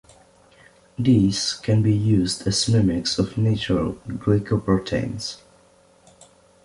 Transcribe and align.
These 0.97 1.53
can 1.61 1.83
be 1.83 1.93
used 1.95 2.47
as 2.47 2.67
mimics 2.67 3.19
of 3.19 3.37
natural 3.37 3.93
glycoproteins. 4.07 5.37